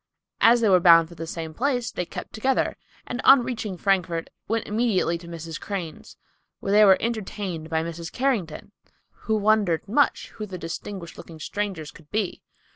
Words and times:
As 0.41 0.61
they 0.61 0.69
were 0.69 0.79
bound 0.79 1.07
for 1.09 1.13
the 1.13 1.27
same 1.27 1.53
place, 1.53 1.91
they 1.91 2.07
kept 2.07 2.33
together, 2.33 2.75
and 3.05 3.21
on 3.23 3.43
reaching 3.43 3.77
Frankfort, 3.77 4.31
went 4.47 4.65
immediately 4.65 5.15
to 5.19 5.27
Mrs. 5.27 5.61
Crane's, 5.61 6.17
where 6.59 6.71
they 6.71 6.83
were 6.83 6.97
entertained 6.99 7.69
by 7.69 7.83
Mrs. 7.83 8.11
Carrington, 8.11 8.71
who 9.11 9.35
wondered 9.37 9.87
much 9.87 10.29
who 10.29 10.47
the 10.47 10.57
distinguished 10.57 11.19
looking 11.19 11.39
strangers 11.39 11.91
could 11.91 12.09
be. 12.09 12.41